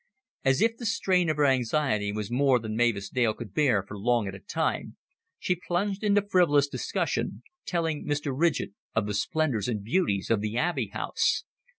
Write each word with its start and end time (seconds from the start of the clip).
As 0.43 0.63
if 0.63 0.77
the 0.77 0.85
strain 0.87 1.29
of 1.29 1.37
her 1.37 1.45
anxiety 1.45 2.11
was 2.11 2.31
more 2.31 2.57
than 2.57 2.75
Mavis 2.75 3.07
Dale 3.07 3.35
could 3.35 3.53
bear 3.53 3.83
for 3.83 3.99
long 3.99 4.27
at 4.27 4.33
a 4.33 4.39
time, 4.39 4.97
she 5.37 5.55
plunged 5.55 6.03
into 6.03 6.23
frivolous 6.23 6.67
discussion, 6.67 7.43
telling 7.67 8.07
Mr. 8.07 8.33
Ridgett 8.35 8.71
of 8.95 9.05
the 9.05 9.13
splendors 9.13 9.67
and 9.67 9.83
beauties 9.83 10.31
of 10.31 10.41
the 10.41 10.57
Abbey 10.57 10.87
House. 10.87 11.43